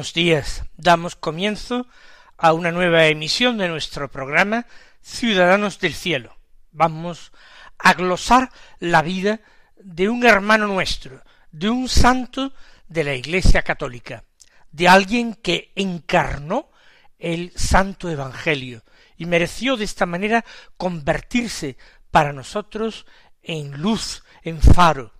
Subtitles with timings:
[0.00, 0.64] Buenos días.
[0.78, 1.86] Damos comienzo
[2.38, 4.64] a una nueva emisión de nuestro programa
[5.02, 6.38] Ciudadanos del Cielo.
[6.72, 7.32] Vamos
[7.78, 9.42] a glosar la vida
[9.76, 12.54] de un hermano nuestro, de un santo
[12.88, 14.24] de la Iglesia Católica,
[14.72, 16.70] de alguien que encarnó
[17.18, 18.82] el Santo Evangelio
[19.18, 20.46] y mereció de esta manera
[20.78, 21.76] convertirse
[22.10, 23.04] para nosotros
[23.42, 25.12] en luz, en faro,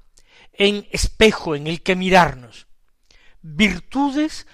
[0.55, 2.67] en espejo en el que mirarnos,
[3.43, 4.47] virtudes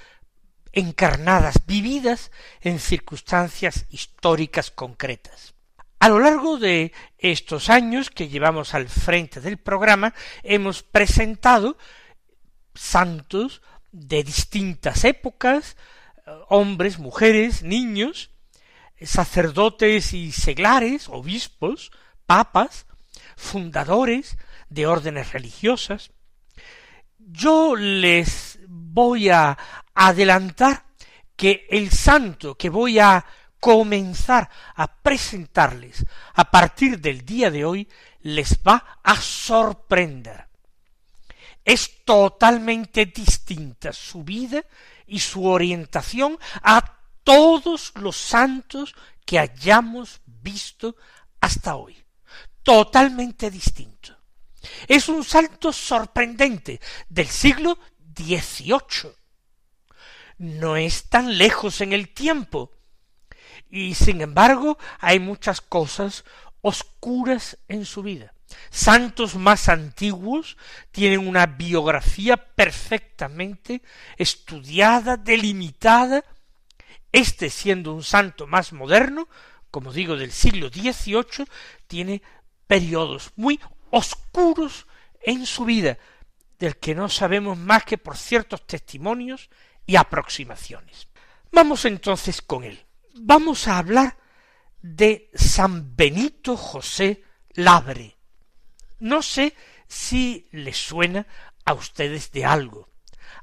[0.77, 5.55] encarnadas, vividas en circunstancias históricas concretas.
[5.99, 11.79] A lo largo de estos años que llevamos al frente del programa, hemos presentado
[12.75, 15.79] santos de distintas épocas,
[16.49, 18.31] hombres, mujeres, niños,
[19.01, 21.91] sacerdotes y seglares, obispos,
[22.27, 22.85] papas,
[23.35, 24.37] fundadores
[24.69, 26.11] de órdenes religiosas.
[27.19, 28.56] Yo les
[28.97, 29.59] voy a
[29.95, 30.87] adelantar
[31.37, 33.23] que el santo que voy a
[33.61, 36.03] comenzar a presentarles
[36.33, 37.87] a partir del día de hoy
[38.23, 40.49] les va a sorprender.
[41.63, 44.65] Es totalmente distinta su vida
[45.07, 46.81] y su orientación a
[47.23, 48.95] todos los santos
[49.27, 50.97] que hayamos visto
[51.43, 52.03] hasta hoy.
[52.63, 54.17] Totalmente distinto.
[54.89, 56.81] Es un salto sorprendente
[57.11, 57.79] del siglo
[58.17, 59.13] XVIII.
[60.39, 62.73] No es tan lejos en el tiempo.
[63.71, 66.25] Y sin embargo hay muchas cosas
[66.61, 68.33] oscuras en su vida.
[68.71, 70.57] Santos más antiguos
[70.91, 73.83] tienen una biografía perfectamente
[74.17, 76.25] estudiada, delimitada.
[77.13, 79.29] Este siendo un santo más moderno,
[79.71, 81.47] como digo, del siglo XVIII,
[81.87, 82.23] tiene
[82.67, 83.61] periodos muy
[83.91, 84.87] oscuros
[85.23, 85.99] en su vida,
[86.59, 89.51] del que no sabemos más que por ciertos testimonios
[89.87, 91.09] y aproximaciones.
[91.53, 92.85] Vamos entonces con él.
[93.15, 94.17] Vamos a hablar
[94.83, 97.25] de San Benito José
[97.55, 98.17] Labre.
[98.99, 99.55] No sé
[99.89, 101.27] si les suena
[101.65, 102.89] a ustedes de algo.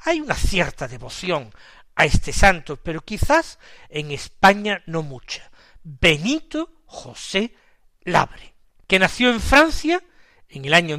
[0.01, 1.51] Hay una cierta devoción
[1.95, 3.59] a este santo, pero quizás
[3.89, 5.49] en España no mucha.
[5.83, 7.55] Benito José
[8.03, 8.53] Labre,
[8.87, 10.01] que nació en Francia
[10.49, 10.97] en el año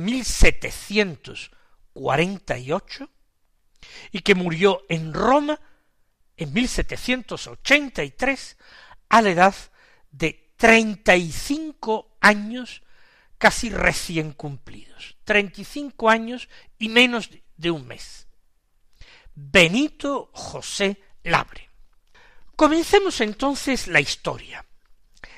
[1.95, 3.11] 1748
[4.13, 5.61] y que murió en Roma
[6.37, 8.57] en 1783
[9.09, 9.55] a la edad
[10.11, 12.83] de treinta y cinco años
[13.39, 15.17] casi recién cumplidos.
[15.25, 18.27] Treinta y cinco años y menos de un mes.
[19.35, 21.69] Benito José Labre.
[22.57, 24.65] Comencemos entonces la historia.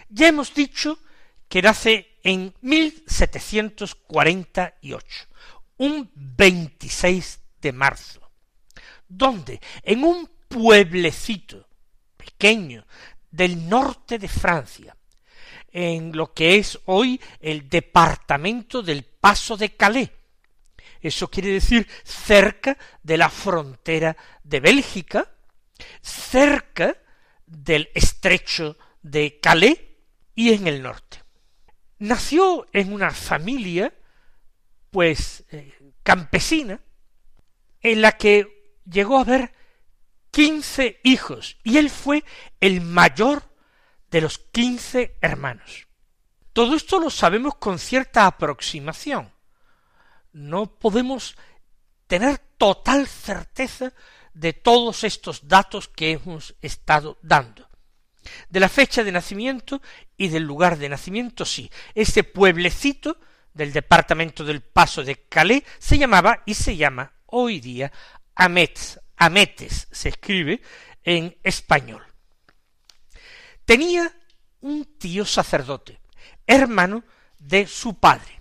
[0.08, 1.00] Ya hemos dicho
[1.48, 5.26] que nace en 1748,
[5.78, 8.20] un 26 de marzo,
[9.08, 11.66] donde en un pueblecito
[12.16, 12.86] pequeño
[13.30, 14.96] del norte de Francia,
[15.70, 20.10] en lo que es hoy el departamento del Paso de Calais.
[21.00, 25.30] Eso quiere decir cerca de la frontera de Bélgica,
[26.00, 26.96] cerca
[27.46, 29.78] del estrecho de Calais
[30.34, 31.22] y en el norte.
[31.98, 33.92] Nació en una familia,
[34.90, 35.72] pues, eh,
[36.02, 36.80] campesina,
[37.80, 39.52] en la que llegó a haber
[40.30, 42.24] quince hijos, y él fue
[42.60, 43.42] el mayor
[44.10, 45.86] de los quince hermanos.
[46.52, 49.32] Todo esto lo sabemos con cierta aproximación.
[50.32, 51.36] No podemos
[52.06, 53.92] tener total certeza
[54.32, 57.68] de todos estos datos que hemos estado dando.
[58.48, 59.80] De la fecha de nacimiento
[60.16, 61.70] y del lugar de nacimiento, sí.
[61.94, 63.18] Ese pueblecito
[63.56, 67.90] del departamento del Paso de Calais se llamaba y se llama hoy día
[68.34, 70.60] Ametz, Ametes se escribe
[71.02, 72.04] en español.
[73.64, 74.14] Tenía
[74.60, 76.00] un tío sacerdote,
[76.46, 77.02] hermano
[77.38, 78.38] de su padre,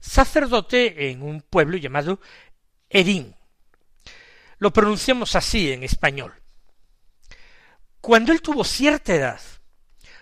[0.00, 2.20] sacerdote en un pueblo llamado
[2.88, 3.36] Erín.
[4.58, 6.34] Lo pronunciamos así en español.
[8.00, 9.40] Cuando él tuvo cierta edad,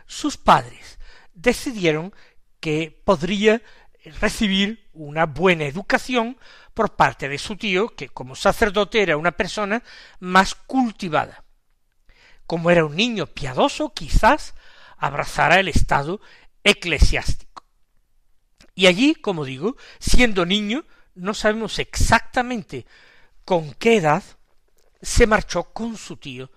[0.07, 0.99] sus padres
[1.33, 2.13] decidieron
[2.61, 3.63] que podría
[4.05, 6.39] recibir una buena educación
[6.75, 9.83] por parte de su tío, que como sacerdote era una persona
[10.21, 11.45] más cultivada.
[12.47, 14.55] Como era un niño piadoso, quizás
[14.97, 16.21] abrazara el estado
[16.65, 17.65] eclesiástico.
[18.75, 20.85] Y allí, como digo, siendo niño,
[21.15, 22.87] no sabemos exactamente
[23.45, 24.23] con qué edad
[25.03, 26.51] se marchó con su tío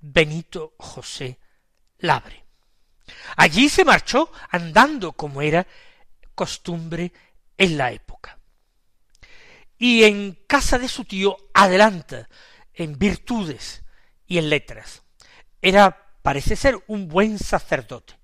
[0.00, 1.38] Benito José
[1.98, 2.44] Labre.
[3.36, 5.66] Allí se marchó andando como era
[6.34, 7.12] costumbre
[7.56, 8.38] en la época.
[9.78, 12.28] Y en casa de su tío adelanta
[12.74, 13.82] en virtudes
[14.26, 15.02] y en letras.
[15.62, 18.14] Era, parece ser, un buen sacerdote.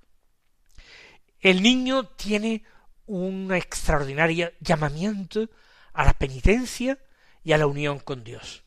[1.41, 2.65] El niño tiene
[3.07, 5.49] un extraordinario llamamiento
[5.93, 6.99] a la penitencia
[7.45, 8.65] y a la unión con Dios.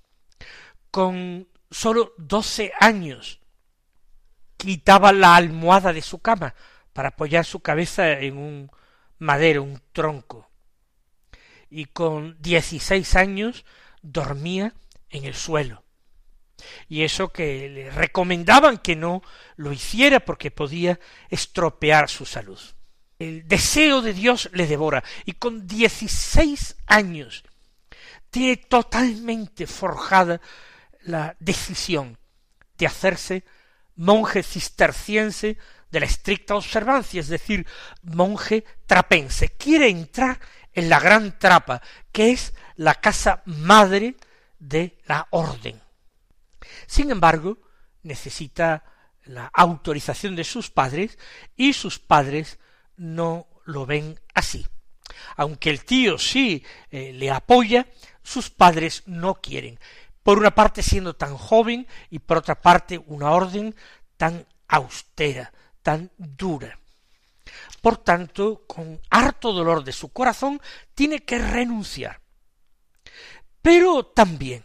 [0.91, 3.39] Con sólo doce años
[4.57, 6.55] quitaba la almohada de su cama
[6.93, 8.71] para apoyar su cabeza en un
[9.19, 10.49] madero, un tronco.
[11.69, 13.65] Y con dieciséis años
[14.01, 14.73] dormía
[15.09, 15.83] en el suelo.
[16.87, 19.21] Y eso que le recomendaban que no
[19.55, 20.99] lo hiciera porque podía
[21.29, 22.59] estropear su salud.
[23.17, 27.43] El deseo de Dios le devora y con dieciséis años
[28.29, 30.39] tiene totalmente forjada
[31.01, 32.17] la decisión
[32.77, 33.43] de hacerse
[33.99, 35.57] monje cisterciense
[35.91, 37.67] de la estricta observancia, es decir,
[38.01, 39.49] monje trapense.
[39.49, 40.39] Quiere entrar
[40.73, 41.81] en la gran trapa,
[42.11, 44.15] que es la casa madre
[44.57, 45.81] de la orden.
[46.87, 47.57] Sin embargo,
[48.03, 48.83] necesita
[49.25, 51.17] la autorización de sus padres
[51.57, 52.57] y sus padres
[52.95, 54.65] no lo ven así.
[55.35, 57.85] Aunque el tío sí eh, le apoya,
[58.23, 59.79] sus padres no quieren.
[60.23, 63.75] Por una parte siendo tan joven y por otra parte una orden
[64.17, 65.51] tan austera,
[65.81, 66.79] tan dura.
[67.81, 70.61] Por tanto, con harto dolor de su corazón,
[70.93, 72.21] tiene que renunciar.
[73.61, 74.63] Pero también,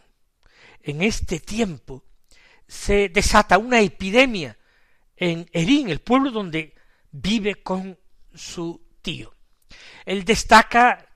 [0.82, 2.04] en este tiempo,
[2.66, 4.58] se desata una epidemia
[5.16, 6.74] en Erín, el pueblo donde
[7.10, 7.98] vive con
[8.34, 9.34] su tío.
[10.04, 11.08] Él destaca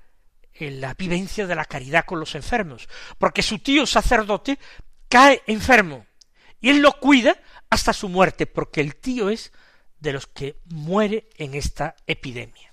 [0.60, 2.88] la vivencia de la caridad con los enfermos,
[3.18, 4.58] porque su tío sacerdote
[5.08, 6.06] cae enfermo
[6.60, 7.40] y él lo cuida
[7.70, 9.52] hasta su muerte, porque el tío es
[10.00, 12.72] de los que muere en esta epidemia.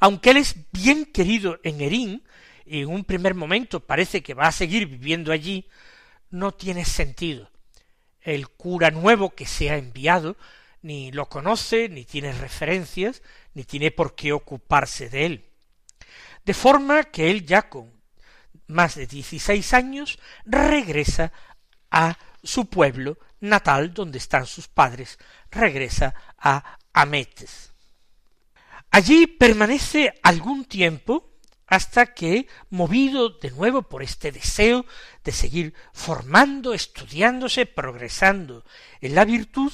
[0.00, 2.22] Aunque él es bien querido en Erín,
[2.64, 5.68] y en un primer momento parece que va a seguir viviendo allí,
[6.30, 7.50] no tiene sentido.
[8.20, 10.36] El cura nuevo que se ha enviado
[10.82, 13.22] ni lo conoce, ni tiene referencias,
[13.54, 15.45] ni tiene por qué ocuparse de él.
[16.46, 17.92] De forma que él ya con
[18.68, 21.32] más de dieciséis años regresa
[21.90, 25.18] a su pueblo natal donde están sus padres,
[25.50, 27.72] regresa a Ametes.
[28.92, 31.32] Allí permanece algún tiempo
[31.66, 34.86] hasta que, movido de nuevo por este deseo
[35.24, 38.64] de seguir formando, estudiándose, progresando
[39.00, 39.72] en la virtud,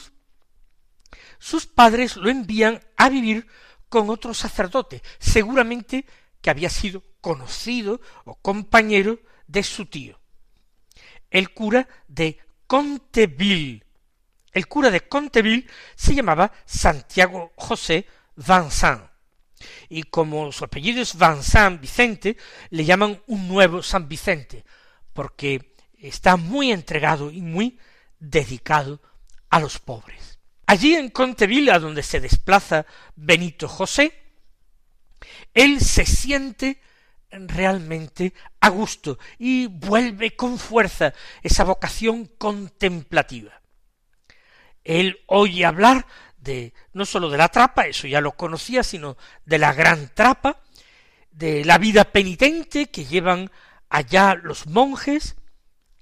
[1.39, 3.47] sus padres lo envían a vivir
[3.91, 6.07] con otro sacerdote, seguramente
[6.43, 10.21] que había sido conocido o compañero de su tío,
[11.31, 13.85] el cura de Conteville.
[14.53, 18.07] El cura de Conteville se llamaba Santiago José
[18.37, 19.03] Vincent,
[19.89, 22.37] y como su apellido es Vincent Vicente,
[22.71, 24.65] le llaman un nuevo San Vicente,
[25.13, 27.79] porque está muy entregado y muy
[28.19, 29.01] dedicado
[29.49, 30.39] a los pobres.
[30.67, 34.22] Allí en Contevilla, donde se desplaza Benito José,
[35.55, 36.81] él se siente
[37.31, 43.61] realmente a gusto y vuelve con fuerza esa vocación contemplativa.
[44.85, 49.59] Él oye hablar de no sólo de la trapa, eso ya lo conocía, sino de
[49.59, 50.61] la gran trapa,
[51.31, 53.51] de la vida penitente que llevan
[53.89, 55.37] allá los monjes,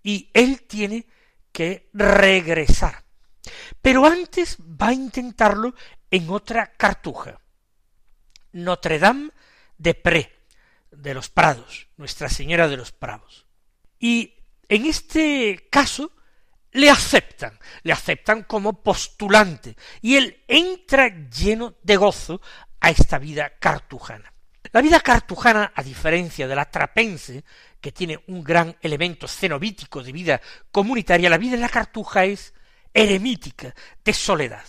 [0.02, 1.06] Y él tiene
[1.52, 3.04] que regresar.
[3.80, 5.72] Pero antes va a intentarlo
[6.10, 7.38] en otra cartuja.
[8.52, 9.30] Notre Dame
[9.78, 10.32] de Pré,
[10.90, 13.46] de los Prados, Nuestra Señora de los Prados.
[13.98, 14.34] Y
[14.68, 16.12] en este caso
[16.72, 22.40] le aceptan, le aceptan como postulante, y él entra lleno de gozo
[22.80, 24.32] a esta vida cartujana.
[24.72, 27.44] La vida cartujana, a diferencia de la trapense,
[27.80, 30.40] que tiene un gran elemento cenobítico de vida
[30.70, 32.54] comunitaria, la vida de la cartuja es
[32.94, 34.64] eremítica, de soledad.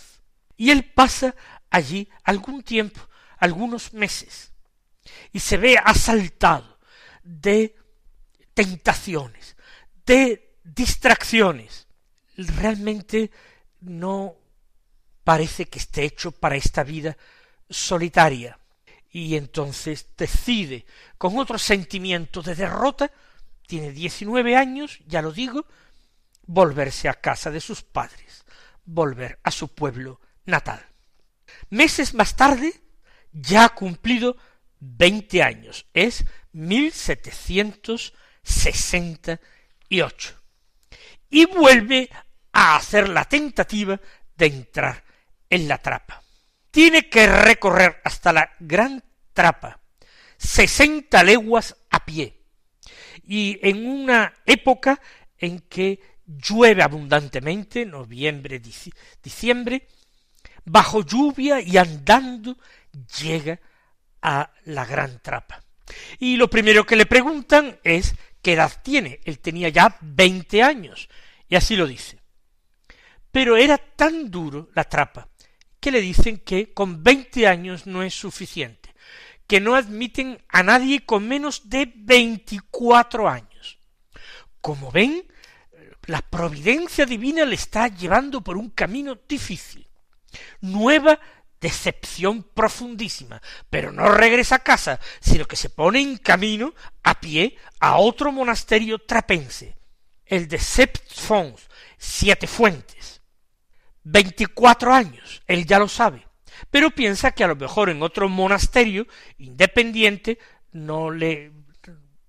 [0.56, 1.34] Y él pasa
[1.70, 3.00] allí algún tiempo,
[3.44, 4.52] algunos meses,
[5.32, 6.78] y se ve asaltado
[7.22, 7.76] de
[8.54, 9.56] tentaciones,
[10.06, 11.86] de distracciones.
[12.36, 13.30] Realmente
[13.80, 14.36] no
[15.22, 17.16] parece que esté hecho para esta vida
[17.68, 18.58] solitaria.
[19.10, 20.86] Y entonces decide,
[21.18, 23.12] con otro sentimiento de derrota,
[23.66, 25.66] tiene diecinueve años, ya lo digo,
[26.46, 28.44] volverse a casa de sus padres,
[28.84, 30.84] volver a su pueblo natal.
[31.70, 32.83] Meses más tarde,
[33.34, 34.36] ya ha cumplido
[34.80, 39.40] veinte años, es mil setecientos sesenta
[39.88, 40.34] y ocho.
[41.28, 42.08] Y vuelve
[42.52, 44.00] a hacer la tentativa
[44.36, 45.04] de entrar
[45.50, 46.22] en la trapa.
[46.70, 49.80] Tiene que recorrer hasta la gran trapa,
[50.36, 52.40] sesenta leguas a pie,
[53.24, 55.00] y en una época
[55.38, 58.60] en que llueve abundantemente, noviembre,
[59.22, 59.88] diciembre,
[60.64, 62.56] bajo lluvia y andando
[63.18, 63.60] llega
[64.22, 65.62] a la gran trapa.
[66.18, 69.20] Y lo primero que le preguntan es qué edad tiene.
[69.24, 71.08] Él tenía ya veinte años,
[71.48, 72.20] y así lo dice.
[73.30, 75.28] Pero era tan duro la trapa
[75.80, 78.94] que le dicen que con veinte años no es suficiente,
[79.46, 83.78] que no admiten a nadie con menos de veinticuatro años.
[84.62, 85.26] Como ven,
[86.06, 89.86] la providencia divina le está llevando por un camino difícil.
[90.62, 91.20] Nueva
[91.64, 93.40] decepción profundísima,
[93.70, 98.30] pero no regresa a casa, sino que se pone en camino a pie a otro
[98.30, 99.74] monasterio trapense,
[100.26, 101.62] el de Sept Fonds,
[101.96, 103.22] Siete Fuentes.
[104.02, 106.26] Veinticuatro años, él ya lo sabe,
[106.70, 109.06] pero piensa que a lo mejor en otro monasterio
[109.38, 110.38] independiente
[110.72, 111.50] no le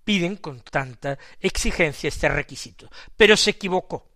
[0.05, 2.89] piden con tanta exigencia este requisito.
[3.17, 4.07] Pero se equivocó.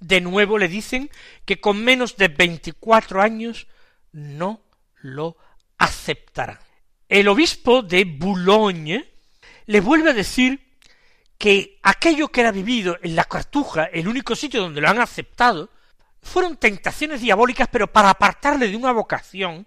[0.00, 1.10] De nuevo le dicen
[1.44, 3.66] que con menos de veinticuatro años
[4.12, 4.62] no
[5.00, 5.36] lo
[5.78, 6.58] aceptarán.
[7.08, 9.12] El obispo de Boulogne
[9.66, 10.78] le vuelve a decir
[11.36, 15.70] que aquello que era vivido en la cartuja, el único sitio donde lo han aceptado,
[16.22, 19.66] fueron tentaciones diabólicas, pero para apartarle de una vocación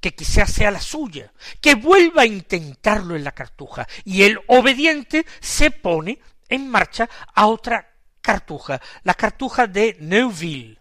[0.00, 1.32] que quizás sea la suya,
[1.62, 7.46] que vuelva a intentarlo en la cartuja, y el obediente se pone en marcha a
[7.46, 10.78] otra cartuja, la cartuja de Neuville.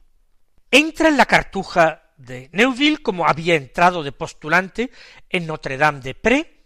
[0.70, 4.91] Entra en la cartuja de Neuville como había entrado de postulante
[5.29, 6.63] en Notre Dame de Pré,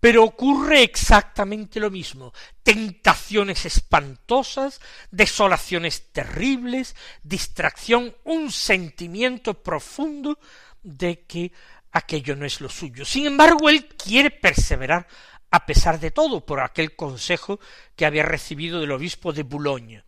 [0.00, 4.80] pero ocurre exactamente lo mismo, tentaciones espantosas,
[5.10, 10.38] desolaciones terribles, distracción, un sentimiento profundo
[10.82, 11.52] de que
[11.92, 13.04] aquello no es lo suyo.
[13.04, 15.06] Sin embargo, él quiere perseverar
[15.50, 17.60] a pesar de todo por aquel consejo
[17.94, 20.04] que había recibido del obispo de Boulogne.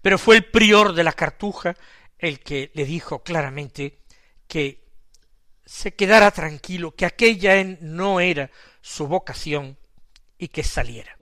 [0.00, 1.74] Pero fue el prior de la cartuja
[2.18, 4.00] el que le dijo claramente
[4.48, 4.88] que
[5.64, 8.50] se quedara tranquilo, que aquella no era
[8.80, 9.76] su vocación
[10.38, 11.17] y que saliera.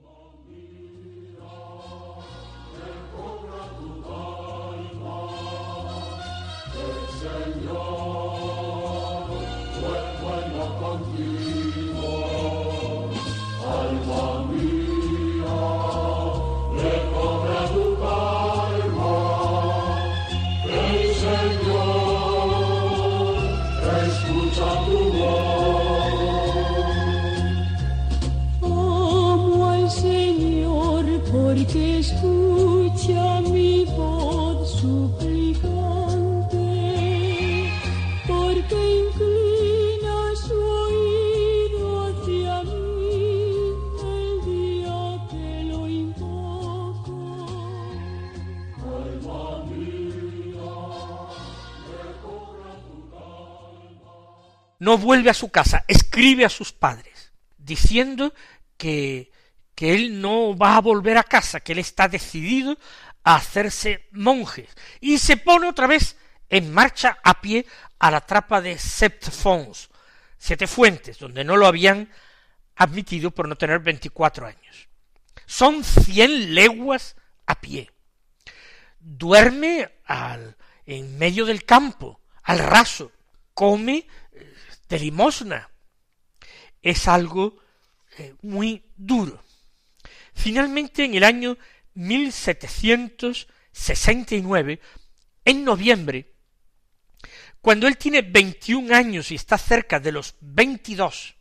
[54.87, 58.33] No vuelve a su casa, escribe a sus padres, diciendo
[58.77, 59.33] que,
[59.75, 62.77] que él no va a volver a casa, que él está decidido
[63.25, 64.69] a hacerse monje,
[65.01, 66.15] y se pone otra vez
[66.47, 67.65] en marcha a pie
[67.99, 69.89] a la trapa de Sept Fonds,
[70.37, 72.09] siete fuentes, donde no lo habían
[72.77, 74.87] admitido por no tener veinticuatro años.
[75.45, 77.91] Son cien leguas a pie.
[79.01, 83.11] Duerme al, en medio del campo, al raso,
[83.53, 84.07] come
[84.89, 85.69] de limosna.
[86.81, 87.57] Es algo
[88.17, 89.41] eh, muy duro.
[90.33, 91.57] Finalmente, en el año
[91.95, 94.79] 1769,
[95.45, 96.33] en noviembre,
[97.61, 101.35] cuando él tiene veintiún años y está cerca de los veintidós,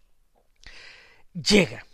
[1.34, 1.84] llega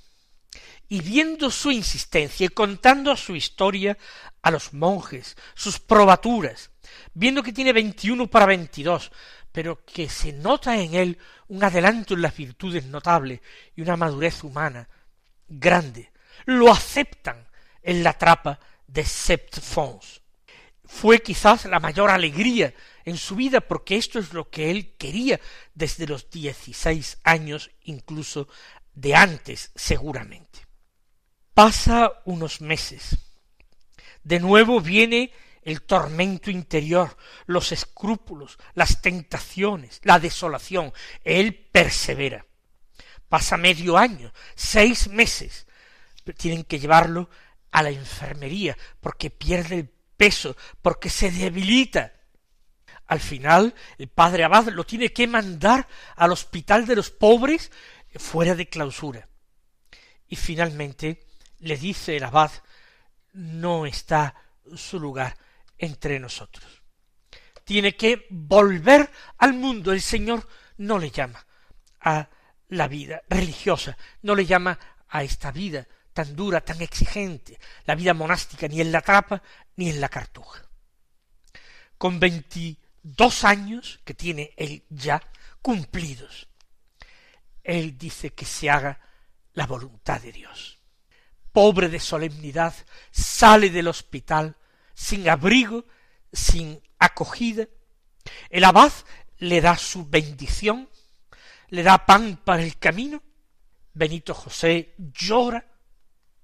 [0.88, 3.96] y viendo su insistencia y contando su historia
[4.42, 6.70] a los monjes, sus probaturas,
[7.14, 9.10] viendo que tiene veintiuno para veintidós,
[9.52, 11.18] pero que se nota en él
[11.48, 13.40] un adelanto en las virtudes notables
[13.76, 14.88] y una madurez humana
[15.48, 16.10] grande,
[16.46, 17.46] lo aceptan
[17.82, 20.22] en la trapa de Sept Fons.
[20.84, 25.40] Fue quizás la mayor alegría en su vida porque esto es lo que él quería
[25.74, 28.48] desde los dieciséis años, incluso
[28.94, 30.60] de antes seguramente.
[31.54, 33.16] Pasa unos meses.
[34.22, 35.32] De nuevo viene
[35.62, 40.92] el tormento interior, los escrúpulos, las tentaciones, la desolación.
[41.24, 42.44] Él persevera.
[43.28, 45.66] Pasa medio año, seis meses.
[46.36, 47.30] Tienen que llevarlo
[47.70, 52.12] a la enfermería porque pierde el peso, porque se debilita.
[53.06, 57.70] Al final, el padre Abad lo tiene que mandar al hospital de los pobres
[58.16, 59.28] fuera de clausura.
[60.28, 61.26] Y finalmente
[61.58, 62.50] le dice el abad,
[63.32, 64.34] no está
[64.74, 65.36] su lugar
[65.78, 66.82] entre nosotros.
[67.64, 69.92] Tiene que volver al mundo.
[69.92, 70.46] El Señor
[70.78, 71.44] no le llama
[72.00, 72.28] a
[72.68, 78.14] la vida religiosa, no le llama a esta vida tan dura, tan exigente, la vida
[78.14, 79.42] monástica, ni en la trapa,
[79.76, 80.62] ni en la cartuja.
[81.96, 85.22] Con veintidós años que tiene él ya
[85.62, 86.48] cumplidos,
[87.62, 89.00] él dice que se haga
[89.54, 90.78] la voluntad de Dios.
[91.52, 92.74] Pobre de solemnidad,
[93.10, 94.56] sale del hospital
[94.94, 95.84] sin abrigo,
[96.32, 97.66] sin acogida.
[98.50, 98.92] El abad
[99.38, 100.88] le da su bendición,
[101.68, 103.22] le da pan para el camino.
[103.94, 105.66] Benito José llora,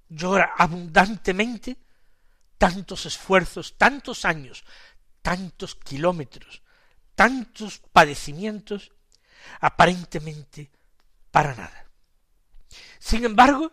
[0.08, 1.76] llora abundantemente,
[2.58, 4.64] tantos esfuerzos, tantos años,
[5.22, 6.62] tantos kilómetros,
[7.14, 8.92] tantos padecimientos,
[9.60, 10.70] aparentemente
[11.30, 11.86] para nada.
[12.98, 13.72] Sin embargo,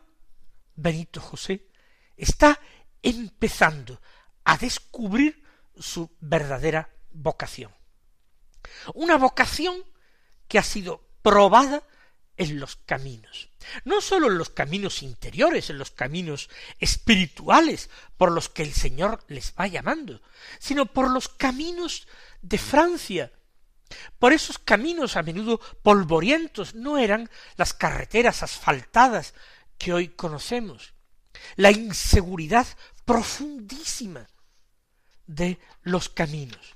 [0.76, 1.68] Benito José
[2.16, 2.60] está
[3.02, 4.02] empezando
[4.46, 5.44] a descubrir
[5.78, 7.72] su verdadera vocación.
[8.94, 9.84] Una vocación
[10.48, 11.84] que ha sido probada
[12.38, 13.50] en los caminos,
[13.86, 19.24] no sólo en los caminos interiores, en los caminos espirituales por los que el Señor
[19.28, 20.22] les va llamando,
[20.60, 22.08] sino por los caminos
[22.42, 23.32] de Francia,
[24.20, 29.34] por esos caminos a menudo polvorientos no eran las carreteras asfaltadas
[29.78, 30.94] que hoy conocemos,
[31.56, 32.68] la inseguridad
[33.06, 34.28] profundísima
[35.28, 36.76] de los caminos.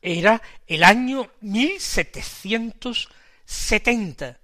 [0.00, 4.38] Era el año 1770.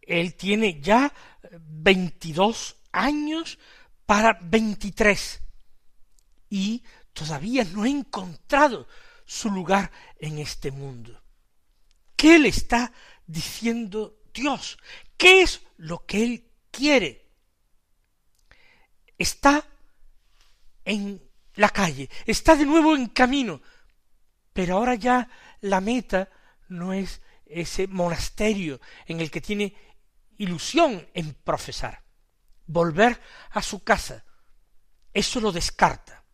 [0.00, 1.12] Él tiene ya
[1.60, 3.58] veintidós años
[4.06, 5.40] para veintitrés
[6.48, 8.86] y todavía no ha encontrado
[9.24, 11.20] su lugar en este mundo.
[12.16, 12.92] ¿Qué le está
[13.26, 14.78] diciendo Dios?
[15.16, 17.26] ¿Qué es lo que Él quiere?
[19.18, 19.66] Está
[20.84, 21.20] en
[21.54, 23.60] la calle, está de nuevo en camino,
[24.52, 25.28] pero ahora ya
[25.60, 26.28] la meta
[26.68, 29.74] no es ese monasterio en el que tiene
[30.38, 32.02] ilusión en profesar.
[32.66, 34.24] Volver a su casa,
[35.12, 36.24] eso lo descarta.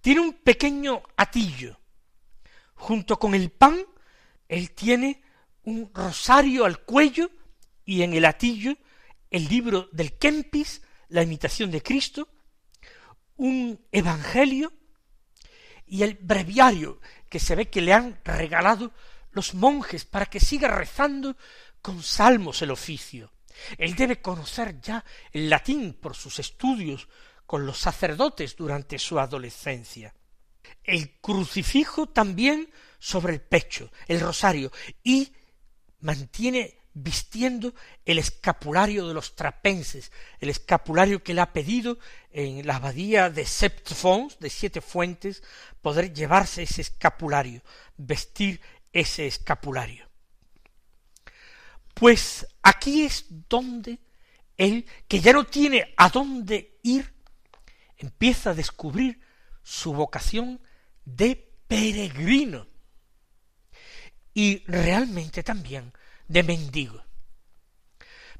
[0.00, 1.78] Tiene un pequeño atillo,
[2.78, 3.84] Junto con el pan,
[4.48, 5.20] él tiene
[5.64, 7.30] un rosario al cuello
[7.84, 8.76] y en el atillo
[9.30, 12.28] el libro del Kempis, la imitación de Cristo,
[13.38, 14.72] un evangelio
[15.86, 18.92] y el breviario que se ve que le han regalado
[19.32, 21.36] los monjes para que siga rezando
[21.80, 23.32] con salmos el oficio.
[23.78, 27.08] Él debe conocer ya el latín por sus estudios
[27.46, 30.14] con los sacerdotes durante su adolescencia
[30.84, 34.72] el crucifijo también sobre el pecho, el rosario,
[35.02, 35.32] y
[36.00, 37.74] mantiene vistiendo
[38.04, 41.98] el escapulario de los trapenses, el escapulario que le ha pedido
[42.30, 43.90] en la abadía de Sept
[44.40, 45.42] de siete fuentes,
[45.80, 47.62] poder llevarse ese escapulario,
[47.96, 48.60] vestir
[48.92, 50.08] ese escapulario.
[51.94, 53.98] Pues aquí es donde
[54.56, 57.12] él, que ya no tiene a dónde ir,
[57.96, 59.20] empieza a descubrir
[59.62, 60.60] su vocación
[61.04, 62.66] de peregrino
[64.32, 65.92] y realmente también
[66.28, 67.02] de mendigo.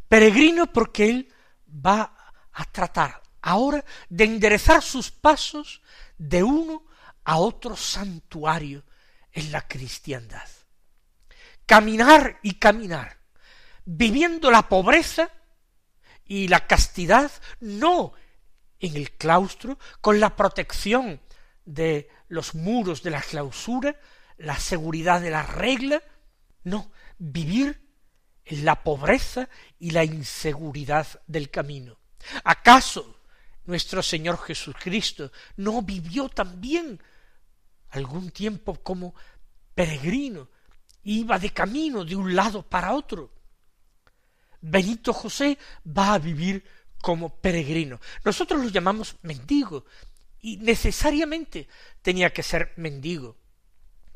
[0.09, 1.35] Peregrino porque él
[1.69, 2.15] va
[2.53, 5.83] a tratar ahora de enderezar sus pasos
[6.17, 6.85] de uno
[7.25, 8.85] a otro santuario
[9.33, 10.49] en la cristiandad.
[11.67, 13.19] Caminar y caminar,
[13.85, 15.31] viviendo la pobreza
[16.25, 18.15] y la castidad, no
[18.81, 21.21] en el claustro, con la protección
[21.65, 23.97] de los muros de la clausura,
[24.39, 26.03] la seguridad de la regla,
[26.65, 27.81] no, vivir
[28.45, 31.99] en la pobreza y la inseguridad del camino.
[32.45, 33.21] ¿Acaso
[33.65, 37.01] nuestro Señor Jesucristo no vivió también
[37.91, 39.15] algún tiempo como
[39.75, 40.49] peregrino,
[41.05, 43.33] iba de camino de un lado para otro?
[44.61, 46.65] Benito José va a vivir
[47.01, 48.01] como peregrino.
[48.25, 49.85] Nosotros lo llamamos mendigo,
[50.41, 51.69] y necesariamente
[52.03, 53.37] tenía que ser mendigo,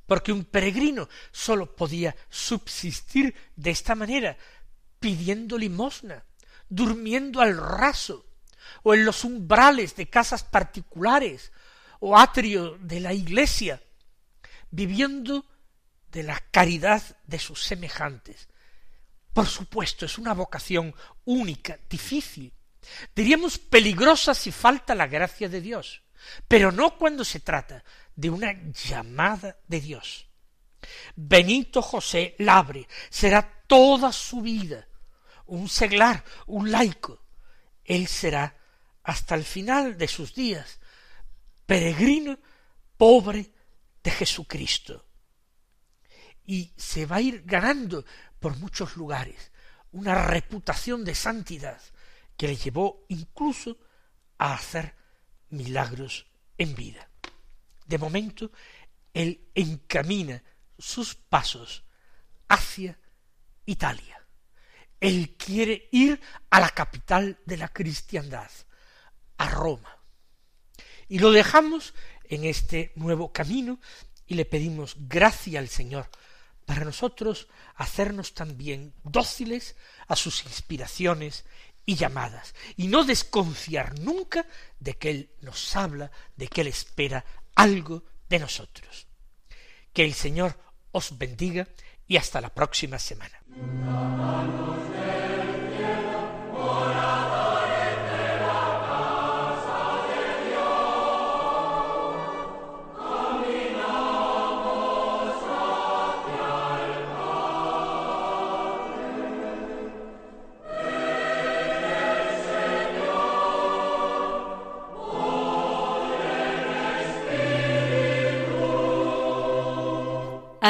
[0.07, 4.37] porque un peregrino sólo podía subsistir de esta manera,
[4.99, 6.25] pidiendo limosna,
[6.69, 8.27] durmiendo al raso,
[8.83, 11.53] o en los umbrales de casas particulares,
[12.01, 13.83] o atrio de la iglesia,
[14.71, 15.47] viviendo
[16.11, 18.49] de la caridad de sus semejantes.
[19.33, 22.53] Por supuesto, es una vocación única, difícil,
[23.15, 26.03] diríamos peligrosa si falta la gracia de Dios,
[26.49, 30.27] pero no cuando se trata de una llamada de Dios.
[31.15, 34.87] Benito José Labre será toda su vida
[35.47, 37.21] un seglar, un laico.
[37.85, 38.57] Él será
[39.03, 40.79] hasta el final de sus días
[41.67, 42.39] peregrino
[42.97, 43.51] pobre
[44.03, 45.05] de Jesucristo.
[46.45, 48.05] Y se va a ir ganando
[48.41, 49.53] por muchos lugares
[49.93, 51.81] una reputación de santidad
[52.37, 53.79] que le llevó incluso
[54.39, 54.95] a hacer
[55.51, 57.12] milagros en vida.
[57.93, 58.51] De momento,
[59.13, 60.43] él encamina
[60.79, 61.85] sus pasos
[62.49, 62.99] hacia
[63.67, 64.19] Italia.
[64.99, 68.51] Él quiere ir a la capital de la cristiandad,
[69.37, 69.99] a Roma.
[71.07, 71.93] Y lo dejamos
[72.25, 73.79] en este nuevo camino
[74.27, 76.09] y le pedimos gracia al Señor
[76.65, 79.77] para nosotros hacernos también dóciles
[80.09, 81.45] a sus inspiraciones
[81.85, 84.47] y llamadas, y no desconfiar nunca
[84.79, 89.07] de que Él nos habla, de que Él espera algo de nosotros.
[89.93, 90.59] Que el Señor
[90.91, 91.69] os bendiga
[92.07, 93.43] y hasta la próxima semana.